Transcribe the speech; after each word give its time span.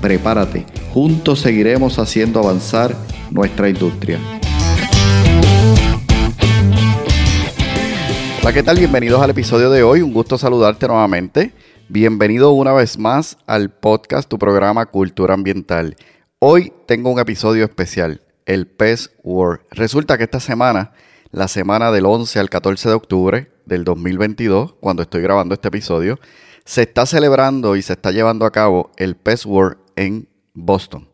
Prepárate, 0.00 0.64
juntos 0.94 1.40
seguiremos 1.40 1.98
haciendo 1.98 2.40
avanzar 2.40 2.96
nuestra 3.30 3.68
industria. 3.68 4.18
Hola, 8.40 8.52
¿qué 8.54 8.62
tal? 8.62 8.78
Bienvenidos 8.78 9.20
al 9.20 9.28
episodio 9.28 9.68
de 9.68 9.82
hoy. 9.82 10.00
Un 10.00 10.14
gusto 10.14 10.38
saludarte 10.38 10.88
nuevamente. 10.88 11.52
Bienvenido 11.90 12.52
una 12.52 12.72
vez 12.72 12.98
más 12.98 13.36
al 13.46 13.68
podcast, 13.68 14.26
tu 14.26 14.38
programa 14.38 14.86
Cultura 14.86 15.34
Ambiental. 15.34 15.96
Hoy 16.38 16.72
tengo 16.86 17.10
un 17.10 17.20
episodio 17.20 17.66
especial, 17.66 18.22
el 18.46 18.66
PES 18.66 19.10
World. 19.22 19.60
Resulta 19.70 20.16
que 20.16 20.24
esta 20.24 20.40
semana, 20.40 20.92
la 21.30 21.46
semana 21.46 21.92
del 21.92 22.06
11 22.06 22.38
al 22.38 22.48
14 22.48 22.88
de 22.88 22.94
octubre 22.94 23.52
del 23.66 23.84
2022, 23.84 24.76
cuando 24.80 25.02
estoy 25.02 25.20
grabando 25.20 25.52
este 25.52 25.68
episodio, 25.68 26.18
se 26.64 26.82
está 26.82 27.04
celebrando 27.04 27.76
y 27.76 27.82
se 27.82 27.94
está 27.94 28.12
llevando 28.12 28.46
a 28.46 28.52
cabo 28.52 28.92
el 28.96 29.16
PES 29.16 29.44
World 29.44 29.79
en 29.96 30.28
Boston. 30.54 31.08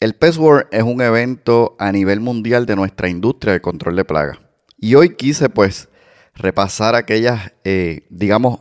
El 0.00 0.14
PES 0.14 0.38
World 0.38 0.66
es 0.70 0.82
un 0.82 1.02
evento 1.02 1.76
a 1.78 1.92
nivel 1.92 2.20
mundial 2.20 2.64
de 2.64 2.76
nuestra 2.76 3.08
industria 3.08 3.52
de 3.52 3.60
control 3.60 3.96
de 3.96 4.04
plagas. 4.04 4.38
Y 4.78 4.94
hoy 4.94 5.14
quise 5.16 5.50
pues 5.50 5.88
repasar 6.34 6.94
aquellas, 6.94 7.52
eh, 7.64 8.06
digamos, 8.08 8.60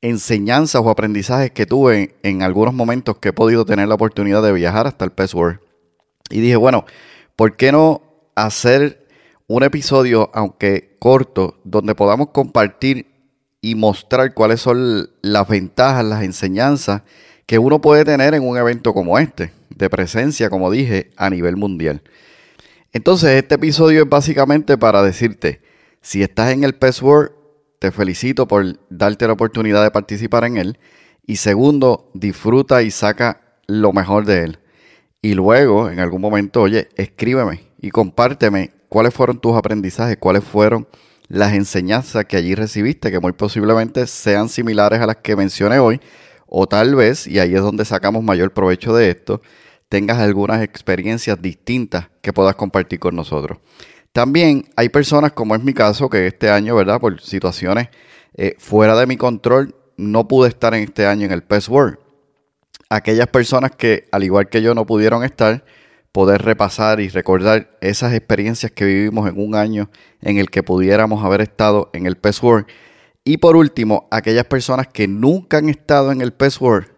enseñanzas 0.00 0.82
o 0.84 0.90
aprendizajes 0.90 1.50
que 1.50 1.66
tuve 1.66 2.16
en 2.22 2.42
algunos 2.42 2.74
momentos 2.74 3.18
que 3.18 3.30
he 3.30 3.32
podido 3.32 3.64
tener 3.64 3.88
la 3.88 3.94
oportunidad 3.94 4.42
de 4.42 4.52
viajar 4.52 4.86
hasta 4.86 5.04
el 5.04 5.10
PES 5.10 5.34
World. 5.34 5.60
Y 6.30 6.40
dije, 6.40 6.56
bueno, 6.56 6.84
¿por 7.36 7.56
qué 7.56 7.72
no 7.72 8.02
hacer 8.34 9.06
un 9.48 9.62
episodio, 9.62 10.30
aunque 10.32 10.96
corto, 10.98 11.60
donde 11.64 11.94
podamos 11.94 12.28
compartir 12.28 13.06
y 13.60 13.74
mostrar 13.74 14.34
cuáles 14.34 14.60
son 14.60 15.10
las 15.20 15.48
ventajas, 15.48 16.04
las 16.04 16.22
enseñanzas 16.22 17.02
que 17.52 17.58
uno 17.58 17.82
puede 17.82 18.06
tener 18.06 18.32
en 18.32 18.48
un 18.48 18.56
evento 18.56 18.94
como 18.94 19.18
este, 19.18 19.52
de 19.68 19.90
presencia, 19.90 20.48
como 20.48 20.70
dije, 20.70 21.10
a 21.18 21.28
nivel 21.28 21.58
mundial. 21.58 22.00
Entonces, 22.94 23.28
este 23.32 23.56
episodio 23.56 24.04
es 24.04 24.08
básicamente 24.08 24.78
para 24.78 25.02
decirte, 25.02 25.60
si 26.00 26.22
estás 26.22 26.50
en 26.52 26.64
el 26.64 26.76
PES 26.76 27.02
te 27.78 27.90
felicito 27.90 28.48
por 28.48 28.78
darte 28.88 29.26
la 29.26 29.34
oportunidad 29.34 29.82
de 29.82 29.90
participar 29.90 30.44
en 30.44 30.56
él. 30.56 30.78
Y 31.26 31.36
segundo, 31.36 32.10
disfruta 32.14 32.82
y 32.82 32.90
saca 32.90 33.42
lo 33.66 33.92
mejor 33.92 34.24
de 34.24 34.44
él. 34.44 34.58
Y 35.20 35.34
luego, 35.34 35.90
en 35.90 36.00
algún 36.00 36.22
momento, 36.22 36.62
oye, 36.62 36.88
escríbeme 36.96 37.64
y 37.82 37.90
compárteme 37.90 38.70
cuáles 38.88 39.12
fueron 39.12 39.38
tus 39.38 39.58
aprendizajes, 39.58 40.16
cuáles 40.16 40.42
fueron 40.42 40.88
las 41.28 41.52
enseñanzas 41.52 42.24
que 42.24 42.38
allí 42.38 42.54
recibiste, 42.54 43.10
que 43.10 43.20
muy 43.20 43.32
posiblemente 43.32 44.06
sean 44.06 44.48
similares 44.48 45.02
a 45.02 45.06
las 45.06 45.16
que 45.16 45.36
mencioné 45.36 45.80
hoy, 45.80 46.00
o 46.54 46.66
tal 46.66 46.94
vez, 46.94 47.26
y 47.26 47.38
ahí 47.38 47.54
es 47.54 47.62
donde 47.62 47.86
sacamos 47.86 48.22
mayor 48.22 48.52
provecho 48.52 48.94
de 48.94 49.08
esto, 49.08 49.40
tengas 49.88 50.18
algunas 50.18 50.62
experiencias 50.62 51.40
distintas 51.40 52.10
que 52.20 52.34
puedas 52.34 52.56
compartir 52.56 52.98
con 52.98 53.16
nosotros. 53.16 53.56
También 54.12 54.66
hay 54.76 54.90
personas, 54.90 55.32
como 55.32 55.54
es 55.54 55.62
mi 55.62 55.72
caso, 55.72 56.10
que 56.10 56.26
este 56.26 56.50
año, 56.50 56.76
¿verdad? 56.76 57.00
Por 57.00 57.22
situaciones 57.22 57.88
eh, 58.36 58.54
fuera 58.58 58.94
de 58.96 59.06
mi 59.06 59.16
control, 59.16 59.74
no 59.96 60.28
pude 60.28 60.50
estar 60.50 60.74
en 60.74 60.82
este 60.82 61.06
año 61.06 61.24
en 61.24 61.32
el 61.32 61.42
PES 61.42 61.70
World. 61.70 61.96
Aquellas 62.90 63.28
personas 63.28 63.70
que, 63.70 64.06
al 64.12 64.22
igual 64.22 64.50
que 64.50 64.60
yo, 64.60 64.74
no 64.74 64.84
pudieron 64.84 65.24
estar, 65.24 65.64
poder 66.12 66.42
repasar 66.42 67.00
y 67.00 67.08
recordar 67.08 67.78
esas 67.80 68.12
experiencias 68.12 68.72
que 68.72 68.84
vivimos 68.84 69.26
en 69.26 69.40
un 69.40 69.54
año 69.54 69.88
en 70.20 70.36
el 70.36 70.50
que 70.50 70.62
pudiéramos 70.62 71.24
haber 71.24 71.40
estado 71.40 71.88
en 71.94 72.04
el 72.04 72.16
PES 72.16 72.42
World. 72.42 72.66
Y 73.24 73.36
por 73.36 73.56
último, 73.56 74.08
aquellas 74.10 74.46
personas 74.46 74.88
que 74.88 75.06
nunca 75.06 75.58
han 75.58 75.68
estado 75.68 76.10
en 76.10 76.20
el 76.20 76.32
PES 76.32 76.60
World, 76.60 76.88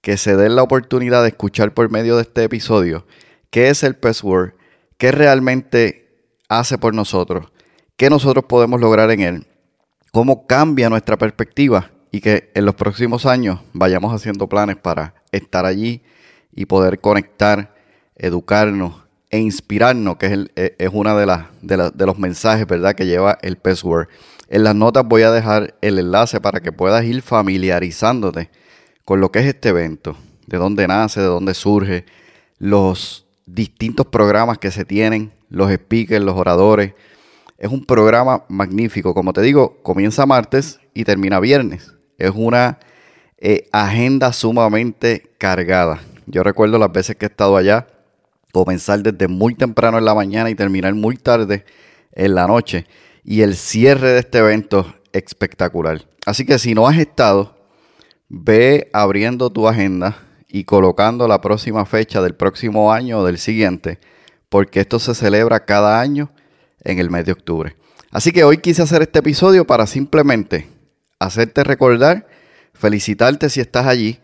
que 0.00 0.16
se 0.16 0.36
den 0.36 0.56
la 0.56 0.62
oportunidad 0.62 1.22
de 1.22 1.28
escuchar 1.28 1.74
por 1.74 1.90
medio 1.90 2.16
de 2.16 2.22
este 2.22 2.44
episodio 2.44 3.06
qué 3.50 3.68
es 3.68 3.82
el 3.82 3.96
PES 3.96 4.24
World, 4.24 4.54
qué 4.98 5.12
realmente 5.12 6.30
hace 6.48 6.78
por 6.78 6.94
nosotros, 6.94 7.52
qué 7.96 8.08
nosotros 8.08 8.44
podemos 8.46 8.80
lograr 8.80 9.10
en 9.10 9.20
él, 9.20 9.46
cómo 10.12 10.46
cambia 10.46 10.88
nuestra 10.88 11.16
perspectiva 11.16 11.90
y 12.10 12.20
que 12.20 12.50
en 12.54 12.64
los 12.64 12.74
próximos 12.74 13.26
años 13.26 13.60
vayamos 13.72 14.14
haciendo 14.14 14.48
planes 14.48 14.76
para 14.76 15.14
estar 15.32 15.66
allí 15.66 16.02
y 16.52 16.66
poder 16.66 17.00
conectar 17.00 17.74
educarnos 18.14 19.02
e 19.28 19.38
inspirarnos, 19.38 20.16
que 20.16 20.26
es, 20.26 20.32
el, 20.32 20.52
e, 20.56 20.76
es 20.78 20.90
una 20.92 21.14
de, 21.16 21.26
las, 21.26 21.46
de, 21.60 22.06
los 22.06 22.18
mensajes 22.18 22.66
¿verdad? 22.66 22.94
que 22.94 23.06
lleva 23.06 23.38
el 23.42 23.56
PES 23.56 23.84
Word. 23.84 24.08
En 24.48 24.62
las 24.62 24.74
notas 24.74 25.04
voy 25.04 25.22
a 25.22 25.32
dejar 25.32 25.74
el 25.80 25.98
enlace 25.98 26.40
para 26.40 26.60
que 26.60 26.72
puedas 26.72 27.04
ir 27.04 27.22
familiarizándote 27.22 28.50
con 29.04 29.20
lo 29.20 29.30
que 29.32 29.40
es 29.40 29.46
este 29.46 29.70
evento, 29.70 30.16
de 30.46 30.58
dónde 30.58 30.86
nace, 30.86 31.20
de 31.20 31.26
dónde 31.26 31.54
surge, 31.54 32.04
los 32.58 33.26
distintos 33.46 34.06
programas 34.06 34.58
que 34.58 34.70
se 34.70 34.84
tienen, 34.84 35.32
los 35.48 35.72
speakers, 35.72 36.24
los 36.24 36.36
oradores. 36.36 36.94
Es 37.58 37.70
un 37.70 37.84
programa 37.84 38.44
magnífico. 38.48 39.14
Como 39.14 39.32
te 39.32 39.42
digo, 39.42 39.78
comienza 39.82 40.26
martes 40.26 40.78
y 40.94 41.04
termina 41.04 41.40
viernes. 41.40 41.94
Es 42.18 42.32
una 42.34 42.78
eh, 43.38 43.68
agenda 43.72 44.32
sumamente 44.32 45.30
cargada. 45.38 46.00
Yo 46.26 46.42
recuerdo 46.42 46.78
las 46.78 46.92
veces 46.92 47.16
que 47.16 47.26
he 47.26 47.28
estado 47.28 47.56
allá 47.56 47.86
comenzar 48.52 49.02
desde 49.02 49.28
muy 49.28 49.54
temprano 49.54 49.98
en 49.98 50.04
la 50.04 50.14
mañana 50.14 50.48
y 50.50 50.54
terminar 50.54 50.94
muy 50.94 51.16
tarde 51.16 51.64
en 52.12 52.34
la 52.34 52.46
noche. 52.46 52.86
Y 53.28 53.42
el 53.42 53.56
cierre 53.56 54.12
de 54.12 54.20
este 54.20 54.38
evento 54.38 54.94
espectacular. 55.12 56.06
Así 56.26 56.46
que 56.46 56.60
si 56.60 56.74
no 56.74 56.86
has 56.86 56.96
estado, 56.96 57.56
ve 58.28 58.88
abriendo 58.92 59.50
tu 59.50 59.66
agenda 59.66 60.16
y 60.46 60.62
colocando 60.62 61.26
la 61.26 61.40
próxima 61.40 61.84
fecha 61.86 62.22
del 62.22 62.36
próximo 62.36 62.92
año 62.92 63.18
o 63.18 63.24
del 63.24 63.38
siguiente, 63.38 63.98
porque 64.48 64.78
esto 64.78 65.00
se 65.00 65.12
celebra 65.12 65.64
cada 65.64 66.00
año 66.00 66.30
en 66.84 67.00
el 67.00 67.10
mes 67.10 67.26
de 67.26 67.32
octubre. 67.32 67.74
Así 68.12 68.30
que 68.30 68.44
hoy 68.44 68.58
quise 68.58 68.82
hacer 68.82 69.02
este 69.02 69.18
episodio 69.18 69.66
para 69.66 69.88
simplemente 69.88 70.68
hacerte 71.18 71.64
recordar, 71.64 72.28
felicitarte 72.74 73.50
si 73.50 73.58
estás 73.60 73.88
allí, 73.88 74.20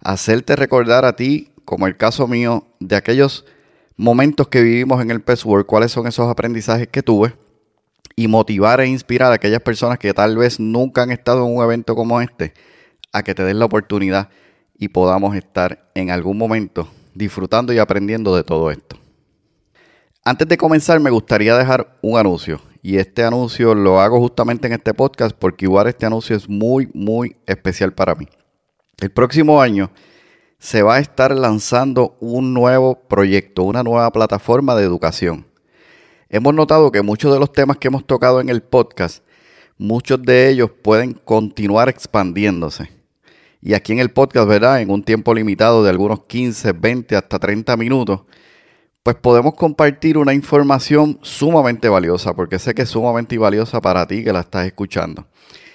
hacerte 0.00 0.56
recordar 0.56 1.04
a 1.04 1.14
ti, 1.14 1.52
como 1.66 1.86
el 1.86 1.98
caso 1.98 2.26
mío, 2.26 2.66
de 2.80 2.96
aquellos 2.96 3.44
momentos 3.96 4.48
que 4.48 4.62
vivimos 4.62 5.02
en 5.02 5.10
el 5.10 5.20
PES 5.20 5.44
World, 5.44 5.66
cuáles 5.66 5.92
son 5.92 6.06
esos 6.06 6.26
aprendizajes 6.30 6.88
que 6.88 7.02
tuve 7.02 7.34
y 8.16 8.28
motivar 8.28 8.80
e 8.80 8.86
inspirar 8.88 9.30
a 9.30 9.34
aquellas 9.34 9.60
personas 9.60 9.98
que 9.98 10.14
tal 10.14 10.38
vez 10.38 10.58
nunca 10.58 11.02
han 11.02 11.10
estado 11.10 11.46
en 11.46 11.54
un 11.54 11.62
evento 11.62 11.94
como 11.94 12.20
este 12.20 12.54
a 13.12 13.22
que 13.22 13.34
te 13.34 13.44
den 13.44 13.58
la 13.58 13.66
oportunidad 13.66 14.30
y 14.78 14.88
podamos 14.88 15.36
estar 15.36 15.86
en 15.94 16.10
algún 16.10 16.38
momento 16.38 16.88
disfrutando 17.14 17.72
y 17.72 17.78
aprendiendo 17.78 18.34
de 18.34 18.42
todo 18.42 18.70
esto. 18.70 18.96
Antes 20.24 20.48
de 20.48 20.56
comenzar 20.56 20.98
me 20.98 21.10
gustaría 21.10 21.56
dejar 21.56 21.98
un 22.00 22.18
anuncio 22.18 22.60
y 22.82 22.96
este 22.96 23.22
anuncio 23.22 23.74
lo 23.74 24.00
hago 24.00 24.18
justamente 24.18 24.66
en 24.66 24.72
este 24.72 24.94
podcast 24.94 25.36
porque 25.38 25.66
igual 25.66 25.86
este 25.86 26.06
anuncio 26.06 26.34
es 26.36 26.48
muy 26.48 26.88
muy 26.94 27.36
especial 27.46 27.92
para 27.92 28.14
mí. 28.14 28.26
El 28.98 29.10
próximo 29.10 29.60
año 29.60 29.90
se 30.58 30.82
va 30.82 30.96
a 30.96 31.00
estar 31.00 31.36
lanzando 31.36 32.16
un 32.20 32.54
nuevo 32.54 33.06
proyecto, 33.08 33.62
una 33.62 33.82
nueva 33.82 34.10
plataforma 34.10 34.74
de 34.74 34.84
educación. 34.84 35.46
Hemos 36.28 36.54
notado 36.54 36.90
que 36.90 37.02
muchos 37.02 37.32
de 37.32 37.38
los 37.38 37.52
temas 37.52 37.76
que 37.76 37.86
hemos 37.86 38.04
tocado 38.04 38.40
en 38.40 38.48
el 38.48 38.60
podcast, 38.60 39.22
muchos 39.78 40.20
de 40.22 40.48
ellos 40.48 40.70
pueden 40.82 41.12
continuar 41.12 41.88
expandiéndose. 41.88 42.90
Y 43.62 43.74
aquí 43.74 43.92
en 43.92 44.00
el 44.00 44.10
podcast, 44.10 44.48
¿verdad? 44.48 44.80
En 44.80 44.90
un 44.90 45.04
tiempo 45.04 45.32
limitado 45.32 45.84
de 45.84 45.90
algunos 45.90 46.24
15, 46.24 46.72
20 46.72 47.14
hasta 47.14 47.38
30 47.38 47.76
minutos, 47.76 48.22
pues 49.04 49.14
podemos 49.14 49.54
compartir 49.54 50.18
una 50.18 50.34
información 50.34 51.20
sumamente 51.22 51.88
valiosa, 51.88 52.34
porque 52.34 52.58
sé 52.58 52.74
que 52.74 52.82
es 52.82 52.88
sumamente 52.88 53.38
valiosa 53.38 53.80
para 53.80 54.04
ti 54.08 54.24
que 54.24 54.32
la 54.32 54.40
estás 54.40 54.66
escuchando. 54.66 55.26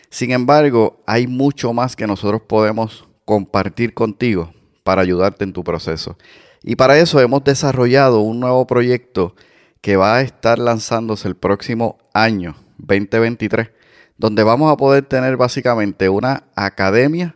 Sin 0.10 0.32
embargo, 0.32 1.02
hay 1.06 1.28
mucho 1.28 1.72
más 1.72 1.96
que 1.96 2.08
nosotros 2.08 2.42
podemos 2.46 3.08
compartir 3.24 3.94
contigo 3.94 4.54
para 4.84 5.02
ayudarte 5.02 5.46
en 5.46 5.54
tu 5.54 5.64
proceso. 5.64 6.18
Y 6.62 6.76
para 6.76 7.00
eso 7.00 7.22
hemos 7.22 7.42
desarrollado 7.46 8.20
un 8.20 8.42
nuevo 8.42 8.68
proyecto 8.68 9.34
que 9.82 9.98
va 9.98 10.18
a 10.18 10.22
estar 10.22 10.60
lanzándose 10.60 11.28
el 11.28 11.36
próximo 11.36 11.98
año, 12.14 12.56
2023, 12.78 13.72
donde 14.18 14.44
vamos 14.44 14.72
a 14.72 14.78
poder 14.78 15.06
tener 15.06 15.38
básicamente 15.38 16.08
una 16.08 16.44
academia 16.56 17.36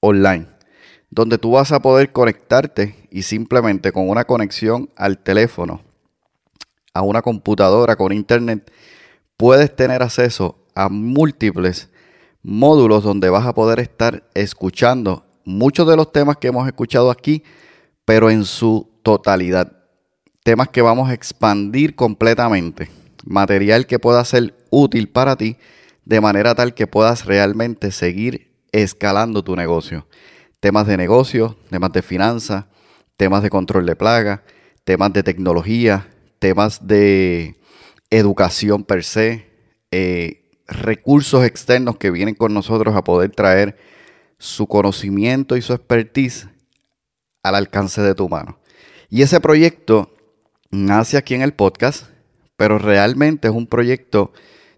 online, 0.00 0.48
donde 1.10 1.38
tú 1.38 1.52
vas 1.52 1.70
a 1.72 1.80
poder 1.80 2.12
conectarte 2.12 3.08
y 3.10 3.22
simplemente 3.22 3.92
con 3.92 4.08
una 4.08 4.24
conexión 4.24 4.90
al 4.96 5.18
teléfono, 5.18 5.82
a 6.92 7.02
una 7.02 7.22
computadora 7.22 7.94
con 7.94 8.12
internet, 8.12 8.70
puedes 9.36 9.74
tener 9.74 10.02
acceso 10.02 10.66
a 10.74 10.88
múltiples 10.88 11.88
módulos 12.42 13.04
donde 13.04 13.30
vas 13.30 13.46
a 13.46 13.54
poder 13.54 13.80
estar 13.80 14.24
escuchando 14.34 15.24
muchos 15.44 15.86
de 15.86 15.96
los 15.96 16.10
temas 16.10 16.36
que 16.38 16.48
hemos 16.48 16.66
escuchado 16.66 17.10
aquí, 17.10 17.44
pero 18.04 18.30
en 18.30 18.44
su 18.44 18.90
totalidad. 19.02 19.79
Temas 20.42 20.68
que 20.68 20.80
vamos 20.80 21.10
a 21.10 21.14
expandir 21.14 21.94
completamente. 21.94 22.88
Material 23.26 23.86
que 23.86 23.98
pueda 23.98 24.24
ser 24.24 24.54
útil 24.70 25.08
para 25.10 25.36
ti 25.36 25.58
de 26.06 26.20
manera 26.22 26.54
tal 26.54 26.72
que 26.72 26.86
puedas 26.86 27.26
realmente 27.26 27.92
seguir 27.92 28.50
escalando 28.72 29.44
tu 29.44 29.54
negocio. 29.54 30.06
Temas 30.58 30.86
de 30.86 30.96
negocio, 30.96 31.58
temas 31.68 31.92
de 31.92 32.00
finanzas, 32.00 32.64
temas 33.18 33.42
de 33.42 33.50
control 33.50 33.84
de 33.84 33.96
plaga, 33.96 34.42
temas 34.84 35.12
de 35.12 35.22
tecnología, 35.22 36.08
temas 36.38 36.86
de 36.86 37.60
educación 38.08 38.84
per 38.84 39.04
se, 39.04 39.46
eh, 39.90 40.48
recursos 40.66 41.44
externos 41.44 41.98
que 41.98 42.10
vienen 42.10 42.34
con 42.34 42.54
nosotros 42.54 42.96
a 42.96 43.04
poder 43.04 43.30
traer 43.30 43.76
su 44.38 44.66
conocimiento 44.66 45.54
y 45.58 45.62
su 45.62 45.74
expertise 45.74 46.48
al 47.42 47.56
alcance 47.56 48.00
de 48.00 48.14
tu 48.14 48.26
mano. 48.26 48.58
Y 49.10 49.20
ese 49.20 49.38
proyecto 49.40 50.16
nace 50.70 51.16
aquí 51.16 51.34
en 51.34 51.42
el 51.42 51.52
podcast, 51.52 52.06
pero 52.56 52.78
realmente 52.78 53.48
es 53.48 53.54
un 53.54 53.66
proyecto, 53.66 54.32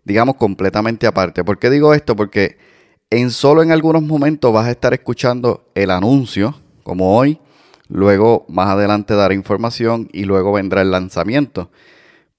digamos, 0.05 0.37
completamente 0.37 1.07
aparte. 1.07 1.45
¿Por 1.45 1.59
qué 1.59 1.71
digo 1.71 1.95
esto? 1.95 2.17
Porque 2.17 2.59
en 3.11 3.31
solo 3.31 3.63
en 3.63 3.73
algunos 3.73 4.03
momentos 4.03 4.53
vas 4.53 4.67
a 4.67 4.71
estar 4.71 4.95
escuchando 4.95 5.71
el 5.75 5.91
anuncio, 5.91 6.59
como 6.83 7.17
hoy, 7.17 7.41
luego 7.89 8.47
más 8.49 8.69
adelante 8.69 9.15
daré 9.15 9.35
información 9.35 10.09
y 10.13 10.25
luego 10.25 10.53
vendrá 10.53 10.83
el 10.83 10.91
lanzamiento. 10.91 11.71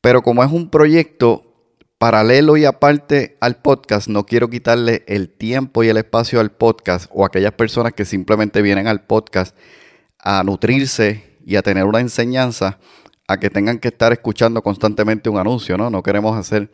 Pero 0.01 0.21
como 0.21 0.43
es 0.43 0.51
un 0.51 0.69
proyecto 0.69 1.43
paralelo 1.97 2.57
y 2.57 2.65
aparte 2.65 3.37
al 3.39 3.61
podcast, 3.61 4.09
no 4.09 4.25
quiero 4.25 4.49
quitarle 4.49 5.05
el 5.07 5.29
tiempo 5.29 5.83
y 5.83 5.89
el 5.89 5.97
espacio 5.97 6.41
al 6.41 6.51
podcast 6.51 7.09
o 7.13 7.23
a 7.23 7.27
aquellas 7.27 7.53
personas 7.53 7.93
que 7.93 8.03
simplemente 8.03 8.61
vienen 8.61 8.87
al 8.87 9.05
podcast 9.05 9.55
a 10.19 10.43
nutrirse 10.43 11.37
y 11.45 11.55
a 11.55 11.61
tener 11.61 11.85
una 11.85 11.99
enseñanza, 11.99 12.79
a 13.27 13.37
que 13.37 13.49
tengan 13.49 13.79
que 13.79 13.87
estar 13.89 14.11
escuchando 14.11 14.61
constantemente 14.61 15.29
un 15.29 15.37
anuncio, 15.37 15.77
¿no? 15.77 15.89
No 15.89 16.03
queremos 16.03 16.37
hacer 16.37 16.71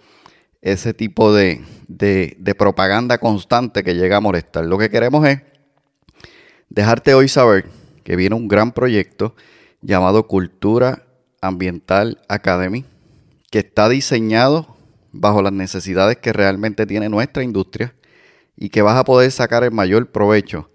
ese 0.61 0.93
tipo 0.93 1.33
de, 1.33 1.61
de 1.87 2.55
propaganda 2.55 3.17
constante 3.17 3.83
que 3.83 3.95
llega 3.95 4.17
a 4.17 4.21
molestar. 4.21 4.65
Lo 4.65 4.77
que 4.77 4.89
queremos 4.89 5.25
es 5.27 5.41
dejarte 6.69 7.13
hoy 7.13 7.29
saber 7.29 7.65
que 8.03 8.15
viene 8.15 8.35
un 8.35 8.47
gran 8.47 8.71
proyecto 8.71 9.35
llamado 9.81 10.27
Cultura 10.27 11.05
Ambiental 11.41 12.19
Academy, 12.27 12.85
que 13.51 13.59
está 13.59 13.87
diseñado 13.87 14.75
bajo 15.11 15.41
las 15.41 15.53
necesidades 15.53 16.17
que 16.17 16.33
realmente 16.33 16.85
tiene 16.85 17.09
nuestra 17.09 17.43
industria 17.43 17.95
y 18.57 18.69
que 18.69 18.81
vas 18.81 18.97
a 18.97 19.05
poder 19.05 19.31
sacar 19.31 19.63
el 19.63 19.71
mayor 19.71 20.11
provecho 20.11 20.69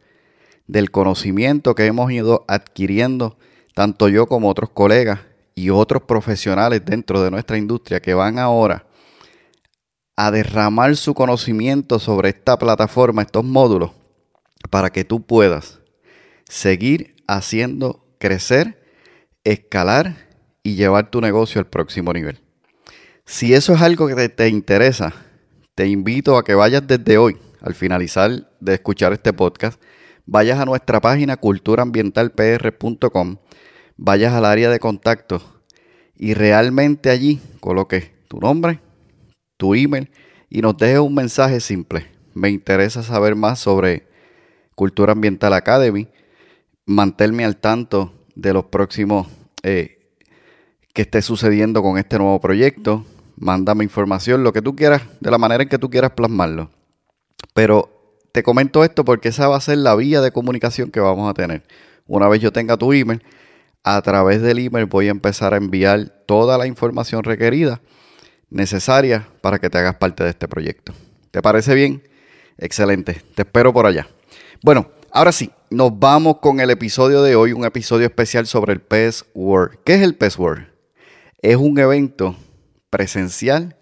del 0.66 0.90
conocimiento 0.90 1.74
que 1.74 1.86
hemos 1.86 2.10
ido 2.10 2.44
adquiriendo, 2.48 3.36
tanto 3.74 4.08
yo 4.08 4.26
como 4.26 4.48
otros 4.48 4.70
colegas 4.70 5.20
y 5.54 5.70
otros 5.70 6.02
profesionales 6.02 6.82
dentro 6.84 7.22
de 7.22 7.30
nuestra 7.30 7.58
industria 7.58 8.00
que 8.00 8.14
van 8.14 8.38
ahora 8.38 8.86
a 10.16 10.30
derramar 10.30 10.96
su 10.96 11.14
conocimiento 11.14 11.98
sobre 11.98 12.30
esta 12.30 12.58
plataforma, 12.58 13.22
estos 13.22 13.44
módulos, 13.44 13.90
para 14.70 14.90
que 14.90 15.04
tú 15.04 15.24
puedas 15.24 15.80
seguir 16.48 17.16
haciendo 17.26 18.06
crecer, 18.18 18.80
escalar 19.44 20.28
y 20.62 20.76
llevar 20.76 21.10
tu 21.10 21.20
negocio 21.20 21.60
al 21.60 21.66
próximo 21.66 22.12
nivel. 22.12 22.40
Si 23.24 23.54
eso 23.54 23.74
es 23.74 23.80
algo 23.80 24.06
que 24.06 24.28
te, 24.28 24.48
interesa, 24.48 25.12
te 25.74 25.86
invito 25.86 26.36
a 26.36 26.44
que 26.44 26.54
vayas 26.54 26.86
desde 26.86 27.18
hoy, 27.18 27.38
al 27.60 27.74
finalizar 27.74 28.48
de 28.60 28.74
escuchar 28.74 29.12
este 29.12 29.32
podcast, 29.32 29.82
vayas 30.26 30.60
a 30.60 30.64
nuestra 30.64 31.00
página 31.00 31.36
culturaambientalpr.com, 31.36 33.36
vayas 33.96 34.32
al 34.32 34.44
área 34.44 34.70
de 34.70 34.78
contacto 34.78 35.42
y 36.16 36.34
realmente 36.34 37.10
allí 37.10 37.40
coloques 37.60 38.10
tu 38.28 38.38
nombre, 38.40 38.80
tu 39.56 39.74
email 39.74 40.10
y 40.50 40.62
nos 40.62 40.76
dejes 40.76 40.98
un 40.98 41.14
mensaje 41.14 41.60
simple. 41.60 42.06
Me 42.34 42.50
interesa 42.50 43.02
saber 43.02 43.36
más 43.36 43.58
sobre 43.58 44.06
Cultura 44.74 45.12
Ambiental 45.12 45.52
Academy, 45.52 46.08
mantenerme 46.86 47.44
al 47.44 47.56
tanto 47.56 48.12
de 48.34 48.52
los 48.52 48.64
próximos 48.66 49.28
eh, 49.62 49.98
que 50.92 51.02
esté 51.02 51.22
sucediendo 51.22 51.82
con 51.82 51.98
este 51.98 52.18
nuevo 52.18 52.40
proyecto, 52.40 53.04
mándame 53.36 53.84
información, 53.84 54.44
lo 54.44 54.52
que 54.52 54.62
tú 54.62 54.74
quieras, 54.76 55.02
de 55.20 55.30
la 55.30 55.38
manera 55.38 55.62
en 55.62 55.68
que 55.68 55.78
tú 55.78 55.90
quieras 55.90 56.12
plasmarlo. 56.12 56.70
Pero 57.52 58.18
te 58.32 58.42
comento 58.42 58.84
esto 58.84 59.04
porque 59.04 59.28
esa 59.28 59.48
va 59.48 59.56
a 59.56 59.60
ser 59.60 59.78
la 59.78 59.94
vía 59.94 60.20
de 60.20 60.32
comunicación 60.32 60.90
que 60.90 61.00
vamos 61.00 61.30
a 61.30 61.34
tener. 61.34 61.62
Una 62.06 62.28
vez 62.28 62.40
yo 62.40 62.52
tenga 62.52 62.76
tu 62.76 62.92
email, 62.92 63.22
a 63.84 64.00
través 64.02 64.40
del 64.42 64.58
email 64.58 64.86
voy 64.86 65.08
a 65.08 65.10
empezar 65.10 65.54
a 65.54 65.58
enviar 65.58 66.08
toda 66.26 66.56
la 66.58 66.66
información 66.66 67.22
requerida, 67.22 67.80
necesaria 68.50 69.28
para 69.42 69.58
que 69.58 69.68
te 69.70 69.78
hagas 69.78 69.96
parte 69.96 70.24
de 70.24 70.30
este 70.30 70.48
proyecto. 70.48 70.94
¿Te 71.30 71.42
parece 71.42 71.74
bien? 71.74 72.02
Excelente. 72.56 73.22
Te 73.34 73.42
espero 73.42 73.72
por 73.72 73.86
allá. 73.86 74.08
Bueno, 74.62 74.90
ahora 75.12 75.32
sí, 75.32 75.50
nos 75.68 75.98
vamos 75.98 76.38
con 76.38 76.60
el 76.60 76.70
episodio 76.70 77.22
de 77.22 77.36
hoy, 77.36 77.52
un 77.52 77.64
episodio 77.64 78.06
especial 78.06 78.46
sobre 78.46 78.72
el 78.72 78.80
PES 78.80 79.26
World. 79.34 79.78
¿Qué 79.84 79.94
es 79.94 80.02
el 80.02 80.14
PES 80.14 80.38
World? 80.38 80.66
Es 81.42 81.56
un 81.56 81.78
evento 81.78 82.36
presencial. 82.88 83.76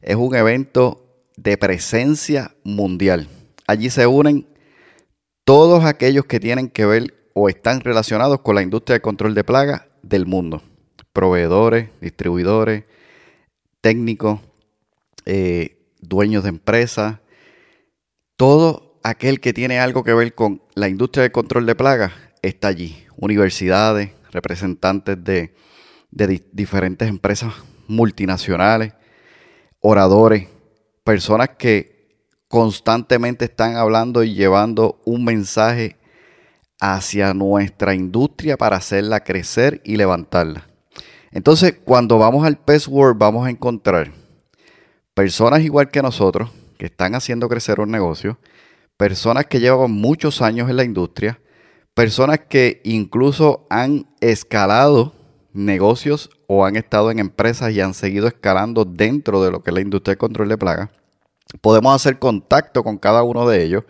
Es 0.00 0.16
un 0.16 0.34
evento 0.34 1.04
de 1.36 1.58
presencia 1.58 2.54
mundial. 2.62 3.28
Allí 3.66 3.90
se 3.90 4.06
unen 4.06 4.46
todos 5.44 5.84
aquellos 5.84 6.24
que 6.26 6.40
tienen 6.40 6.70
que 6.70 6.86
ver 6.86 7.14
o 7.38 7.50
están 7.50 7.82
relacionados 7.82 8.40
con 8.40 8.54
la 8.54 8.62
industria 8.62 8.94
de 8.94 9.02
control 9.02 9.34
de 9.34 9.44
plagas 9.44 9.82
del 10.02 10.24
mundo. 10.24 10.62
Proveedores, 11.12 11.90
distribuidores, 12.00 12.84
técnicos, 13.82 14.40
eh, 15.26 15.92
dueños 16.00 16.44
de 16.44 16.48
empresas, 16.48 17.18
todo 18.38 18.98
aquel 19.04 19.40
que 19.40 19.52
tiene 19.52 19.78
algo 19.80 20.02
que 20.02 20.14
ver 20.14 20.34
con 20.34 20.62
la 20.74 20.88
industria 20.88 21.24
de 21.24 21.30
control 21.30 21.66
de 21.66 21.74
plagas 21.74 22.12
está 22.40 22.68
allí. 22.68 23.04
Universidades, 23.18 24.12
representantes 24.32 25.22
de, 25.22 25.54
de 26.10 26.42
diferentes 26.52 27.06
empresas 27.06 27.52
multinacionales, 27.86 28.94
oradores, 29.80 30.48
personas 31.04 31.50
que 31.58 32.16
constantemente 32.48 33.44
están 33.44 33.76
hablando 33.76 34.24
y 34.24 34.32
llevando 34.32 35.02
un 35.04 35.22
mensaje 35.22 35.96
hacia 36.80 37.34
nuestra 37.34 37.94
industria 37.94 38.56
para 38.56 38.76
hacerla 38.76 39.24
crecer 39.24 39.80
y 39.84 39.96
levantarla. 39.96 40.66
Entonces, 41.32 41.74
cuando 41.84 42.18
vamos 42.18 42.46
al 42.46 42.58
Pest 42.58 42.88
World, 42.88 43.18
vamos 43.18 43.46
a 43.46 43.50
encontrar 43.50 44.12
personas 45.14 45.62
igual 45.62 45.90
que 45.90 46.02
nosotros 46.02 46.50
que 46.76 46.86
están 46.86 47.14
haciendo 47.14 47.48
crecer 47.48 47.80
un 47.80 47.90
negocio, 47.90 48.38
personas 48.96 49.46
que 49.46 49.60
llevan 49.60 49.90
muchos 49.90 50.42
años 50.42 50.70
en 50.70 50.76
la 50.76 50.84
industria, 50.84 51.40
personas 51.94 52.40
que 52.48 52.80
incluso 52.84 53.66
han 53.70 54.06
escalado 54.20 55.14
negocios 55.52 56.30
o 56.46 56.64
han 56.66 56.76
estado 56.76 57.10
en 57.10 57.18
empresas 57.18 57.72
y 57.72 57.80
han 57.80 57.94
seguido 57.94 58.28
escalando 58.28 58.84
dentro 58.84 59.42
de 59.42 59.50
lo 59.50 59.62
que 59.62 59.70
es 59.70 59.74
la 59.74 59.80
industria 59.80 60.12
de 60.12 60.18
control 60.18 60.48
de 60.48 60.58
plagas. 60.58 60.90
Podemos 61.60 61.94
hacer 61.94 62.18
contacto 62.18 62.84
con 62.84 62.98
cada 62.98 63.22
uno 63.22 63.48
de 63.48 63.62
ellos. 63.62 63.84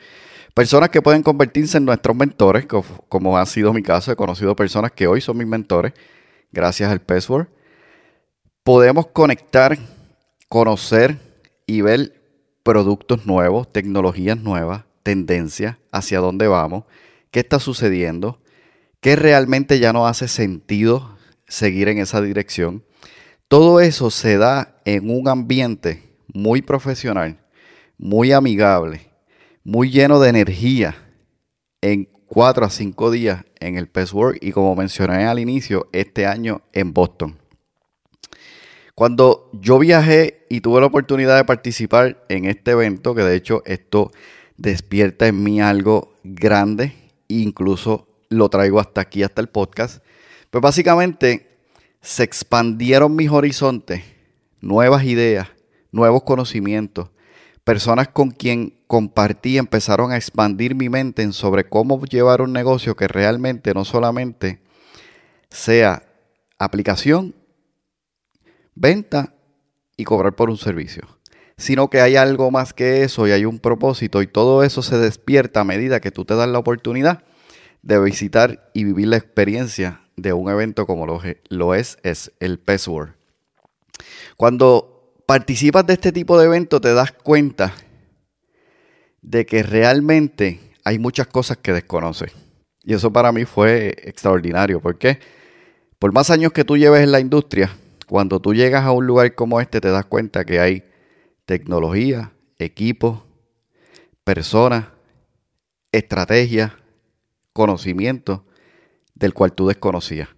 Personas 0.57 0.89
que 0.89 1.03
pueden 1.03 1.23
convertirse 1.23 1.77
en 1.77 1.85
nuestros 1.85 2.17
mentores, 2.17 2.65
como 3.11 3.37
ha 3.37 3.45
sido 3.45 3.75
mi 3.75 3.83
caso. 3.83 4.11
He 4.11 4.17
conocido 4.17 4.57
personas 4.57 4.91
que 4.91 5.07
hoy 5.07 5.21
son 5.21 5.37
mis 5.37 5.47
mentores 5.47 5.93
gracias 6.51 6.91
al 6.91 7.03
password. 7.03 7.49
Podemos 8.65 9.09
conectar, 9.09 9.77
conocer 10.49 11.19
y 11.67 11.83
ver 11.83 12.23
productos 12.63 13.27
nuevos, 13.27 13.71
tecnologías 13.71 14.39
nuevas, 14.39 14.85
tendencias, 15.03 15.77
hacia 15.93 16.21
dónde 16.21 16.49
vamos, 16.49 16.85
qué 17.31 17.41
está 17.41 17.61
sucediendo, 17.61 18.41
qué 19.03 19.15
realmente 19.15 19.79
ya 19.79 19.93
no 19.93 20.07
hace 20.07 20.27
sentido 20.27 21.19
seguir 21.47 21.89
en 21.89 21.99
esa 21.99 22.23
dirección. 22.23 22.83
Todo 23.49 23.81
eso 23.81 24.11
se 24.11 24.39
da 24.39 24.81
en 24.87 25.11
un 25.11 25.29
ambiente 25.29 26.03
muy 26.33 26.63
profesional, 26.63 27.45
muy 27.99 28.33
amigable, 28.33 29.11
muy 29.67 29.91
lleno 29.91 30.21
de 30.21 30.29
energía 30.29 30.95
en 31.81 32.09
cuatro 32.29 32.65
a 32.65 32.71
cinco 32.71 33.11
días 33.11 33.45
en 33.59 33.77
el 33.77 33.89
Pest 33.89 34.15
y 34.41 34.53
como 34.53 34.77
mencioné 34.77 35.25
al 35.25 35.41
inicio, 35.41 35.89
este 35.91 36.25
año 36.25 36.63
en 36.73 36.93
Boston. 36.93 37.37
Cuando 38.95 39.51
yo 39.53 39.81
viajé 39.81 40.47
y 40.49 40.61
tuve 40.61 40.79
la 40.79 40.87
oportunidad 40.87 41.37
de 41.37 41.45
participar 41.45 42.25
en 42.29 42.45
este 42.45 42.71
evento, 42.71 43.17
que 43.17 43.23
de 43.23 43.35
hecho 43.35 43.65
esto 43.67 44.13
despierta 44.57 45.27
en 45.27 45.43
mí 45.43 45.61
algo 45.61 46.13
grande 46.23 46.93
incluso 47.27 48.07
lo 48.29 48.49
traigo 48.49 48.79
hasta 48.79 49.01
aquí, 49.01 49.25
hasta 49.25 49.41
el 49.41 49.49
podcast. 49.49 50.01
Pues 50.51 50.63
básicamente 50.63 51.59
se 52.01 52.23
expandieron 52.23 53.17
mis 53.17 53.33
horizontes, 53.33 54.05
nuevas 54.61 55.03
ideas, 55.03 55.49
nuevos 55.91 56.23
conocimientos, 56.23 57.09
personas 57.67 58.07
con 58.07 58.31
quien 58.31 58.79
compartí 58.87 59.59
empezaron 59.59 60.13
a 60.13 60.17
expandir 60.17 60.77
mi 60.77 60.89
mente 60.89 61.23
en 61.23 61.33
sobre 61.33 61.69
cómo 61.69 62.01
llevar 62.05 62.41
un 62.41 62.53
negocio 62.53 62.95
que 62.95 63.09
realmente 63.09 63.75
no 63.75 63.85
solamente 63.85 64.61
sea 65.51 66.05
aplicación, 66.61 67.35
venta 68.77 69.35
y 69.97 70.05
cobrar 70.05 70.37
por 70.37 70.49
un 70.49 70.59
servicio, 70.59 71.19
sino 71.57 71.91
que 71.91 72.01
hay 72.01 72.15
algo 72.15 72.53
más 72.53 72.73
que 72.73 73.03
eso 73.03 73.27
y 73.27 73.33
hay 73.33 73.45
un 73.45 73.59
propósito 73.59 74.23
y 74.23 74.29
todo 74.29 74.63
eso 74.63 74.81
se 74.81 74.99
despierta 74.99 75.63
a 75.63 75.65
medida 75.65 75.99
que 75.99 76.13
tú 76.13 76.25
te 76.25 76.37
das 76.37 76.49
la 76.49 76.61
oportunidad 76.61 77.25
de 77.83 78.01
visitar 78.01 78.71
y 78.75 78.85
vivir 78.85 79.09
la 79.09 79.17
experiencia 79.17 80.03
de 80.15 80.33
un 80.33 80.49
evento 80.49 80.87
como 80.87 81.05
lo, 81.05 81.75
es, 81.75 81.99
es 82.05 82.31
el 82.39 82.61
PES 82.61 82.87
World. 82.87 83.15
Cuando 84.37 84.96
participas 85.26 85.85
de 85.85 85.95
este 85.95 86.12
tipo 86.12 86.38
de 86.38 86.47
eventos 86.47 86.80
te 86.80 86.95
das 86.95 87.12
cuenta 87.12 87.75
de 89.21 89.45
que 89.45 89.64
realmente 89.64 90.61
hay 90.85 91.00
muchas 91.00 91.26
cosas 91.26 91.56
que 91.56 91.73
desconoces. 91.73 92.33
Y 92.85 92.95
eso 92.95 93.12
para 93.12 93.33
mí 93.33 93.45
fue 93.45 93.95
extraordinario. 94.04 94.80
porque 94.80 95.18
Por 95.99 96.12
más 96.12 96.30
años 96.30 96.52
que 96.52 96.64
tú 96.64 96.76
lleves 96.76 97.02
en 97.02 97.11
la 97.11 97.18
industria, 97.18 97.76
cuando 98.06 98.40
tú 98.40 98.54
llegas 98.54 98.85
a 98.85 98.92
un 98.92 99.06
lugar 99.06 99.35
como 99.35 99.61
este 99.61 99.80
te 99.80 99.90
das 99.90 100.04
cuenta 100.04 100.45
que 100.45 100.61
hay 100.61 100.85
tecnología, 101.45 102.33
equipos, 102.59 103.25
personas, 104.23 104.87
estrategias, 105.90 106.73
conocimiento 107.52 108.45
del 109.14 109.35
cual 109.35 109.52
tú 109.52 109.66
desconocías. 109.66 110.28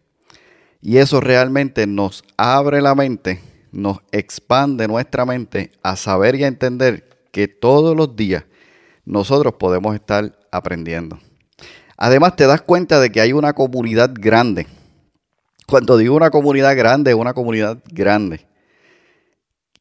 Y 0.81 0.97
eso 0.97 1.21
realmente 1.21 1.87
nos 1.87 2.25
abre 2.39 2.81
la 2.81 2.95
mente 2.95 3.41
nos 3.73 3.99
expande 4.13 4.89
nuestra 4.89 5.25
mente 5.25 5.73
a 5.83 5.97
saber 5.97 6.35
y 6.37 6.45
a 6.45 6.49
entender 6.49 7.09
que 7.33 7.49
todos 7.49 7.97
los 7.97 8.17
días 8.17 8.45
nosotros 9.05 9.55
podemos 9.55 9.95
estar 9.95 10.39
aprendiendo. 10.51 11.19
Además 11.97 12.37
te 12.37 12.47
das 12.47 12.63
cuenta 12.63 13.01
de 13.01 13.11
que 13.11 13.21
hay 13.21 13.33
una 13.33 13.53
comunidad 13.53 14.11
grande. 14.15 14.67
Cuando 15.67 15.97
digo 15.97 16.15
una 16.17 16.31
comunidad 16.31 16.77
grande, 16.77 17.11
es 17.11 17.17
una 17.17 17.35
comunidad 17.35 17.83
grande. 17.91 18.47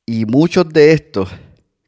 Y 0.05 0.25
muchos 0.25 0.67
de 0.69 0.93
estos, 0.93 1.29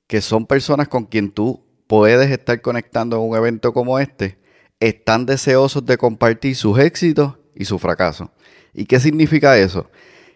que 0.07 0.21
son 0.21 0.45
personas 0.45 0.87
con 0.87 1.05
quien 1.05 1.31
tú 1.31 1.63
puedes 1.87 2.29
estar 2.29 2.61
conectando 2.61 3.17
en 3.17 3.29
un 3.29 3.35
evento 3.35 3.73
como 3.73 3.97
este, 3.97 4.37
están 4.79 5.25
deseosos 5.25 5.85
de 5.85 5.97
compartir 5.97 6.55
sus 6.55 6.77
éxitos 6.79 7.35
y 7.55 7.65
sus 7.65 7.81
fracasos. 7.81 8.29
¿Y 8.73 8.85
qué 8.85 8.99
significa 8.99 9.57
eso? 9.57 9.89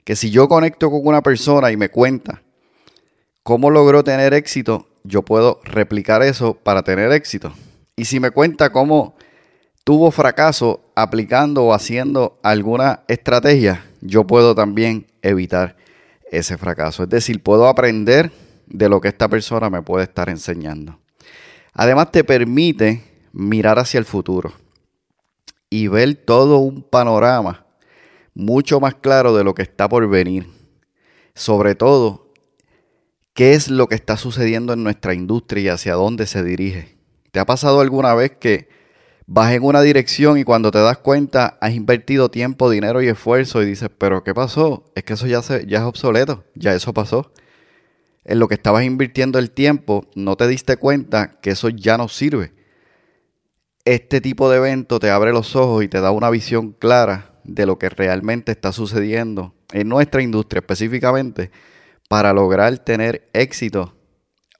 Que 0.04 0.16
si 0.16 0.32
yo 0.32 0.48
conecto 0.48 0.90
con 0.90 1.06
una 1.06 1.22
persona 1.22 1.72
y 1.72 1.78
me 1.78 1.90
cuenta 1.90 2.42
cómo 3.44 3.70
logró 3.70 4.04
tener 4.04 4.34
éxito, 4.34 4.88
yo 5.04 5.24
puedo 5.24 5.60
replicar 5.64 6.24
eso 6.24 6.54
para 6.54 6.84
tener 6.84 7.12
éxito. 7.12 7.54
Y 7.96 8.06
si 8.06 8.20
me 8.20 8.32
cuenta 8.32 8.72
cómo 8.72 9.16
tuvo 9.84 10.12
fracaso 10.12 10.92
aplicando 10.96 11.64
o 11.64 11.74
haciendo 11.74 12.40
alguna 12.44 13.02
estrategia, 13.08 13.86
yo 14.02 14.26
puedo 14.26 14.56
también 14.56 15.08
evitar 15.22 15.76
ese 16.32 16.58
fracaso. 16.58 17.04
Es 17.04 17.10
decir, 17.10 17.44
puedo 17.44 17.68
aprender 17.68 18.32
de 18.68 18.90
lo 18.90 19.02
que 19.02 19.10
esta 19.10 19.28
persona 19.28 19.70
me 19.70 19.82
puede 19.82 20.06
estar 20.06 20.30
enseñando. 20.30 21.00
Además, 21.74 22.12
te 22.12 22.24
permite 22.24 23.04
mirar 23.34 23.80
hacia 23.80 23.98
el 23.98 24.06
futuro 24.06 24.54
y 25.70 25.88
ver 25.88 26.16
todo 26.16 26.60
un 26.60 26.84
panorama 26.84 27.63
mucho 28.36 28.80
más 28.80 28.96
claro 28.96 29.36
de 29.36 29.44
lo 29.44 29.54
que 29.54 29.62
está 29.62 29.88
por 29.88 30.08
venir. 30.10 30.48
Sobre 31.36 31.76
todo, 31.76 32.32
qué 33.34 33.54
es 33.54 33.70
lo 33.70 33.88
que 33.88 33.96
está 33.96 34.18
sucediendo 34.18 34.74
en 34.74 34.84
nuestra 34.84 35.14
industria 35.14 35.64
y 35.64 35.68
hacia 35.70 35.94
dónde 35.94 36.26
se 36.28 36.44
dirige. 36.44 36.98
¿Te 37.32 37.40
ha 37.40 37.46
pasado 37.46 37.82
alguna 37.82 38.14
vez 38.14 38.32
que 38.40 38.70
vas 39.26 39.54
en 39.54 39.64
una 39.64 39.82
dirección 39.82 40.38
y 40.38 40.44
cuando 40.44 40.72
te 40.72 40.80
das 40.80 41.00
cuenta 41.00 41.58
has 41.62 41.74
invertido 41.74 42.30
tiempo, 42.30 42.70
dinero 42.70 43.02
y 43.02 43.08
esfuerzo 43.08 43.62
y 43.62 43.66
dices, 43.66 43.90
pero 43.98 44.24
¿qué 44.24 44.34
pasó? 44.34 44.92
Es 44.96 45.04
que 45.04 45.14
eso 45.14 45.28
ya, 45.28 45.42
se, 45.42 45.66
ya 45.66 45.80
es 45.80 45.84
obsoleto, 45.84 46.44
ya 46.56 46.74
eso 46.74 46.94
pasó. 46.94 47.32
En 48.26 48.40
lo 48.40 48.48
que 48.48 48.56
estabas 48.56 48.86
invirtiendo 48.86 49.40
el 49.40 49.52
tiempo, 49.52 50.06
no 50.16 50.38
te 50.38 50.48
diste 50.48 50.78
cuenta 50.78 51.40
que 51.42 51.52
eso 51.52 51.70
ya 51.70 51.98
no 51.98 52.08
sirve. 52.08 52.54
Este 53.86 54.22
tipo 54.22 54.50
de 54.50 54.58
evento 54.58 55.00
te 55.00 55.10
abre 55.10 55.34
los 55.34 55.56
ojos 55.58 55.84
y 55.84 55.90
te 55.90 56.00
da 56.00 56.12
una 56.12 56.30
visión 56.30 56.72
clara 56.72 57.33
de 57.44 57.66
lo 57.66 57.78
que 57.78 57.90
realmente 57.90 58.52
está 58.52 58.72
sucediendo 58.72 59.54
en 59.72 59.90
nuestra 59.90 60.22
industria 60.22 60.60
específicamente 60.60 61.52
para 62.10 62.34
lograr 62.34 62.78
tener 62.80 63.30
éxito 63.34 63.94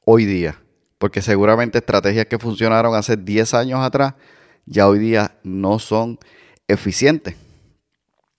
hoy 0.06 0.26
día. 0.26 0.60
Porque 0.98 1.22
seguramente 1.22 1.80
estrategias 1.80 2.28
que 2.28 2.40
funcionaron 2.40 2.96
hace 2.96 3.18
10 3.18 3.54
años 3.54 3.80
atrás 3.82 4.14
ya 4.66 4.88
hoy 4.88 5.00
día 5.00 5.38
no 5.44 5.80
son 5.80 6.18
eficientes. 6.68 7.36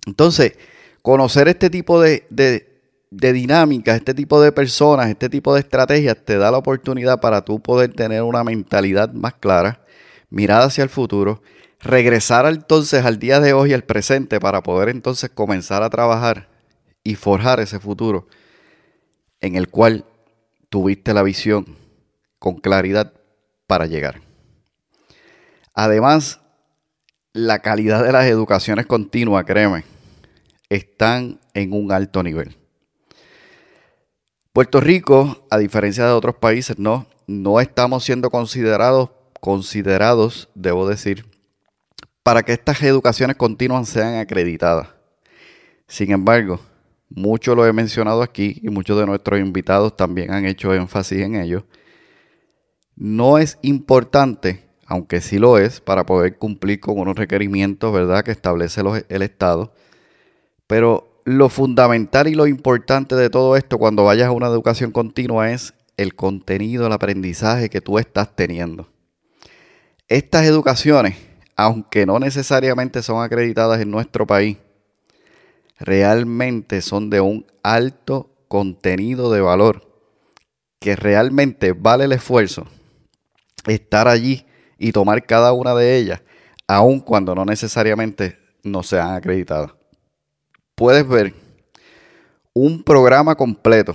Entonces, 0.07 0.55
conocer 1.03 1.49
este 1.49 1.71
tipo 1.71 2.01
de, 2.01 2.27
de, 2.31 3.33
dinámicas, 3.33 3.97
este 3.97 4.15
tipo 4.15 4.41
de 4.41 4.53
personas, 4.53 5.09
este 5.09 5.29
tipo 5.29 5.55
de 5.55 5.61
estrategias 5.61 6.17
te 6.25 6.39
da 6.39 6.51
la 6.51 6.59
oportunidad 6.59 7.21
para 7.21 7.45
tú 7.45 7.61
poder 7.61 7.93
tener 7.93 8.23
una 8.23 8.43
mentalidad 8.45 9.13
más 9.13 9.35
clara, 9.35 9.85
mirada 10.31 10.67
hacia 10.67 10.85
el 10.85 10.91
futuro 10.91 11.43
regresar 11.85 12.47
entonces 12.47 13.05
al 13.05 13.19
día 13.19 13.39
de 13.41 13.53
hoy, 13.53 13.73
al 13.73 13.85
presente, 13.85 14.41
para 14.41 14.63
poder 14.63 14.89
entonces 14.89 15.31
comenzar 15.31 15.83
a 15.83 15.91
trabajar 15.91 16.49
y 17.05 17.15
forjar 17.15 17.61
ese 17.61 17.79
futuro 17.79 18.27
en 19.41 19.55
el 19.55 19.69
cual 19.69 20.07
tuviste 20.71 21.13
la 21.13 21.23
visión 21.23 21.77
con 22.39 22.57
claridad 22.57 23.13
para 23.67 23.87
llegar. 23.87 24.23
Además, 25.75 26.41
la 27.35 27.59
calidad 27.61 28.03
de 28.03 28.13
las 28.13 28.27
educaciones 28.27 28.87
continuas, 28.87 29.45
créeme, 29.45 29.85
están 30.71 31.41
en 31.53 31.73
un 31.73 31.93
alto 31.93 32.23
nivel. 32.23 32.57
Puerto 34.53 34.81
Rico, 34.81 35.47
a 35.51 35.59
diferencia 35.59 36.07
de 36.07 36.13
otros 36.13 36.37
países, 36.37 36.79
no, 36.79 37.07
no 37.27 37.61
estamos 37.61 38.05
siendo 38.05 38.31
considerados, 38.31 39.11
considerados, 39.41 40.49
debo 40.55 40.89
decir, 40.89 41.34
para 42.25 42.43
que 42.43 42.55
estas 42.55 42.83
educaciones 42.83 43.37
continuas 43.37 43.89
sean 43.89 44.17
acreditadas. 44.17 44.89
Sin 45.87 46.11
embargo, 46.11 46.59
mucho 47.11 47.55
lo 47.55 47.67
he 47.67 47.73
mencionado 47.73 48.23
aquí 48.23 48.61
y 48.63 48.71
muchos 48.71 48.99
de 48.99 49.07
nuestros 49.07 49.39
invitados 49.39 49.95
también 49.95 50.33
han 50.33 50.47
hecho 50.47 50.75
énfasis 50.75 51.21
en 51.21 51.37
ello. 51.37 51.67
No 52.97 53.37
es 53.37 53.59
importante, 53.61 54.65
aunque 54.87 55.21
sí 55.21 55.39
lo 55.39 55.59
es, 55.59 55.83
para 55.83 56.07
poder 56.07 56.39
cumplir 56.39 56.81
con 56.81 56.99
unos 56.99 57.15
requerimientos, 57.15 57.93
¿verdad?, 57.93 58.25
que 58.25 58.31
establece 58.31 58.81
el 59.11 59.23
Estado. 59.23 59.75
Pero 60.67 61.21
lo 61.27 61.51
fundamental 61.51 62.27
y 62.27 62.35
lo 62.35 62.47
importante 62.47 63.17
de 63.17 63.29
todo 63.29 63.55
esto 63.55 63.77
cuando 63.77 64.05
vayas 64.05 64.29
a 64.29 64.33
una 64.33 64.47
educación 64.47 64.93
continua 64.93 65.51
es 65.51 65.75
el 65.99 66.15
contenido, 66.15 66.87
el 66.87 66.93
aprendizaje 66.95 67.69
que 67.69 67.83
tú 67.83 67.99
estás 67.99 68.35
teniendo. 68.35 68.89
Estas 70.09 70.47
educaciones 70.47 71.17
aunque 71.57 72.07
no 72.07 72.19
necesariamente 72.19 73.03
son 73.03 73.23
acreditadas 73.23 73.81
en 73.81 73.91
nuestro 73.91 74.27
país, 74.27 74.59
realmente 75.79 76.81
son 76.83 77.11
de 77.11 77.21
un 77.21 77.47
alto 77.63 78.31
contenido 78.49 79.33
de 79.33 79.41
valor, 79.41 79.91
que 80.81 80.97
realmente 80.97 81.73
vale 81.73 82.05
el 82.05 82.13
esfuerzo 82.13 82.67
estar 83.67 84.09
allí 84.09 84.47
y 84.79 84.93
tomar 84.93 85.25
cada 85.27 85.53
una 85.53 85.75
de 85.75 85.97
ellas, 85.97 86.23
aun 86.67 87.01
cuando 87.01 87.35
no 87.35 87.45
necesariamente 87.45 88.39
no 88.63 88.83
sean 88.83 89.15
acreditadas. 89.15 89.73
Puedes 90.75 91.07
ver 91.07 91.35
un 92.53 92.83
programa 92.83 93.35
completo 93.35 93.95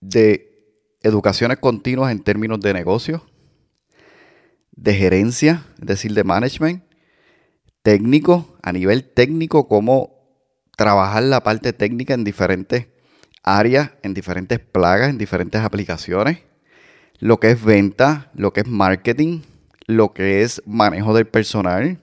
de 0.00 0.96
educaciones 1.02 1.58
continuas 1.58 2.12
en 2.12 2.22
términos 2.22 2.60
de 2.60 2.72
negocios, 2.72 3.22
de 4.76 4.94
gerencia, 4.94 5.64
es 5.80 5.86
decir, 5.86 6.14
de 6.14 6.24
management, 6.24 6.84
técnico, 7.82 8.56
a 8.62 8.72
nivel 8.72 9.04
técnico, 9.04 9.68
cómo 9.68 10.16
trabajar 10.76 11.22
la 11.24 11.42
parte 11.42 11.72
técnica 11.72 12.14
en 12.14 12.24
diferentes 12.24 12.88
áreas, 13.42 13.92
en 14.02 14.12
diferentes 14.12 14.58
plagas, 14.60 15.10
en 15.10 15.18
diferentes 15.18 15.60
aplicaciones, 15.62 16.40
lo 17.18 17.40
que 17.40 17.50
es 17.50 17.64
venta, 17.64 18.30
lo 18.34 18.52
que 18.52 18.60
es 18.60 18.68
marketing, 18.68 19.40
lo 19.86 20.12
que 20.12 20.42
es 20.42 20.62
manejo 20.66 21.14
del 21.14 21.26
personal, 21.26 21.98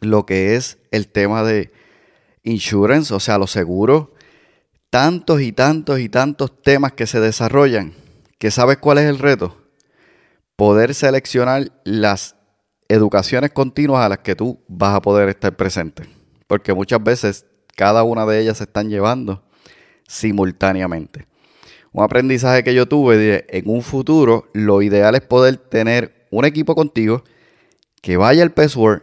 lo 0.00 0.26
que 0.26 0.54
es 0.54 0.78
el 0.90 1.08
tema 1.08 1.42
de 1.42 1.72
insurance, 2.44 3.12
o 3.12 3.18
sea, 3.20 3.38
los 3.38 3.50
seguros, 3.50 4.08
tantos 4.90 5.40
y 5.40 5.52
tantos 5.52 5.98
y 5.98 6.08
tantos 6.08 6.62
temas 6.62 6.92
que 6.92 7.06
se 7.06 7.20
desarrollan, 7.20 7.94
que 8.38 8.50
sabes 8.50 8.76
cuál 8.76 8.98
es 8.98 9.04
el 9.04 9.18
reto, 9.18 9.65
poder 10.56 10.94
seleccionar 10.94 11.70
las 11.84 12.34
educaciones 12.88 13.50
continuas 13.52 14.04
a 14.04 14.08
las 14.08 14.18
que 14.18 14.34
tú 14.34 14.58
vas 14.68 14.94
a 14.94 15.02
poder 15.02 15.28
estar 15.28 15.54
presente. 15.56 16.04
Porque 16.46 16.72
muchas 16.72 17.02
veces 17.02 17.46
cada 17.76 18.02
una 18.02 18.24
de 18.24 18.40
ellas 18.40 18.58
se 18.58 18.64
están 18.64 18.88
llevando 18.88 19.42
simultáneamente. 20.08 21.26
Un 21.92 22.04
aprendizaje 22.04 22.64
que 22.64 22.74
yo 22.74 22.86
tuve 22.86 23.16
de 23.16 23.46
en 23.48 23.68
un 23.68 23.82
futuro, 23.82 24.48
lo 24.52 24.82
ideal 24.82 25.14
es 25.14 25.22
poder 25.22 25.56
tener 25.56 26.26
un 26.30 26.44
equipo 26.44 26.74
contigo 26.74 27.22
que 28.02 28.16
vaya 28.16 28.42
al 28.42 28.52
password 28.52 29.02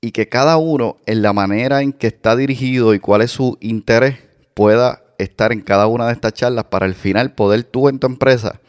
y 0.00 0.12
que 0.12 0.28
cada 0.28 0.56
uno 0.56 0.96
en 1.06 1.22
la 1.22 1.32
manera 1.32 1.82
en 1.82 1.92
que 1.92 2.08
está 2.08 2.34
dirigido 2.34 2.94
y 2.94 2.98
cuál 3.00 3.22
es 3.22 3.30
su 3.30 3.56
interés 3.60 4.18
pueda 4.54 5.04
estar 5.18 5.52
en 5.52 5.60
cada 5.60 5.86
una 5.86 6.06
de 6.06 6.12
estas 6.12 6.32
charlas 6.32 6.64
para 6.64 6.86
al 6.86 6.94
final 6.94 7.34
poder 7.34 7.62
tú 7.64 7.88
en 7.88 7.98
tu 7.98 8.06
empresa 8.06 8.60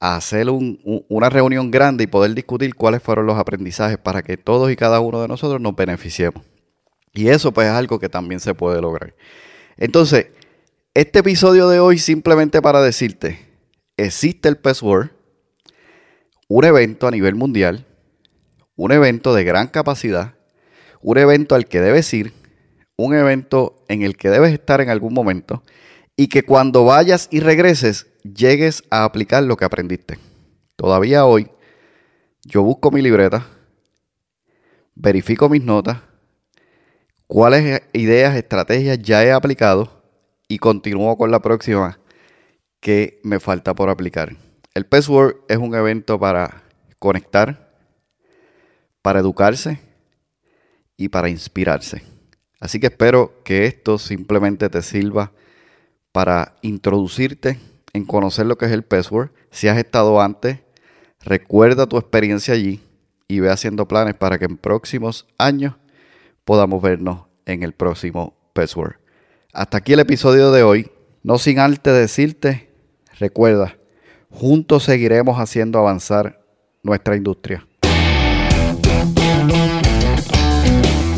hacer 0.00 0.48
una 0.48 1.28
reunión 1.28 1.70
grande 1.70 2.04
y 2.04 2.06
poder 2.06 2.34
discutir 2.34 2.74
cuáles 2.74 3.02
fueron 3.02 3.26
los 3.26 3.38
aprendizajes 3.38 3.98
para 3.98 4.22
que 4.22 4.38
todos 4.38 4.70
y 4.72 4.76
cada 4.76 5.00
uno 5.00 5.20
de 5.20 5.28
nosotros 5.28 5.60
nos 5.60 5.76
beneficiemos. 5.76 6.42
Y 7.12 7.28
eso 7.28 7.52
pues 7.52 7.68
es 7.68 7.74
algo 7.74 7.98
que 7.98 8.08
también 8.08 8.40
se 8.40 8.54
puede 8.54 8.80
lograr. 8.80 9.14
Entonces, 9.76 10.28
este 10.94 11.18
episodio 11.18 11.68
de 11.68 11.80
hoy 11.80 11.98
simplemente 11.98 12.62
para 12.62 12.80
decirte, 12.80 13.46
existe 13.98 14.48
el 14.48 14.56
PES 14.56 14.82
World, 14.82 15.10
un 16.48 16.64
evento 16.64 17.06
a 17.06 17.10
nivel 17.10 17.34
mundial, 17.34 17.86
un 18.76 18.92
evento 18.92 19.34
de 19.34 19.44
gran 19.44 19.68
capacidad, 19.68 20.34
un 21.02 21.18
evento 21.18 21.54
al 21.54 21.66
que 21.66 21.80
debes 21.80 22.12
ir, 22.14 22.32
un 22.96 23.14
evento 23.14 23.84
en 23.88 24.02
el 24.02 24.16
que 24.16 24.30
debes 24.30 24.52
estar 24.52 24.80
en 24.80 24.88
algún 24.88 25.12
momento 25.12 25.62
y 26.20 26.28
que 26.28 26.42
cuando 26.42 26.84
vayas 26.84 27.28
y 27.30 27.40
regreses 27.40 28.06
llegues 28.24 28.84
a 28.90 29.04
aplicar 29.04 29.42
lo 29.42 29.56
que 29.56 29.64
aprendiste. 29.64 30.18
Todavía 30.76 31.24
hoy 31.24 31.50
yo 32.44 32.62
busco 32.62 32.90
mi 32.90 33.00
libreta, 33.00 33.46
verifico 34.94 35.48
mis 35.48 35.64
notas, 35.64 35.96
cuáles 37.26 37.84
ideas, 37.94 38.36
estrategias 38.36 38.98
ya 38.98 39.24
he 39.24 39.32
aplicado 39.32 40.02
y 40.46 40.58
continúo 40.58 41.16
con 41.16 41.30
la 41.30 41.40
próxima 41.40 41.98
que 42.80 43.18
me 43.24 43.40
falta 43.40 43.74
por 43.74 43.88
aplicar. 43.88 44.36
El 44.74 44.84
PESWORD 44.84 45.36
es 45.48 45.56
un 45.56 45.74
evento 45.74 46.20
para 46.20 46.64
conectar, 46.98 47.72
para 49.00 49.20
educarse 49.20 49.80
y 50.98 51.08
para 51.08 51.30
inspirarse. 51.30 52.02
Así 52.60 52.78
que 52.78 52.88
espero 52.88 53.42
que 53.42 53.64
esto 53.64 53.96
simplemente 53.96 54.68
te 54.68 54.82
sirva 54.82 55.32
para 56.12 56.56
introducirte 56.62 57.58
en 57.92 58.04
conocer 58.04 58.46
lo 58.46 58.56
que 58.56 58.66
es 58.66 58.72
el 58.72 58.82
password. 58.82 59.30
Si 59.50 59.68
has 59.68 59.78
estado 59.78 60.20
antes, 60.20 60.58
recuerda 61.20 61.86
tu 61.86 61.96
experiencia 61.96 62.54
allí 62.54 62.80
y 63.28 63.40
ve 63.40 63.50
haciendo 63.50 63.86
planes 63.86 64.14
para 64.14 64.38
que 64.38 64.44
en 64.44 64.56
próximos 64.56 65.26
años 65.38 65.74
podamos 66.44 66.82
vernos 66.82 67.26
en 67.46 67.62
el 67.62 67.72
próximo 67.72 68.34
password. 68.52 68.96
Hasta 69.52 69.78
aquí 69.78 69.92
el 69.92 70.00
episodio 70.00 70.52
de 70.52 70.62
hoy. 70.62 70.90
No 71.22 71.38
sin 71.38 71.58
antes 71.58 71.92
decirte, 71.92 72.70
recuerda, 73.18 73.76
juntos 74.30 74.84
seguiremos 74.84 75.38
haciendo 75.38 75.78
avanzar 75.78 76.40
nuestra 76.82 77.16
industria. 77.16 77.66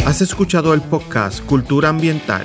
Has 0.04 0.20
escuchado 0.20 0.74
el 0.74 0.80
podcast 0.82 1.44
Cultura 1.46 1.88
Ambiental. 1.88 2.44